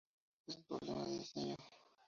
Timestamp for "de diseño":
1.05-1.55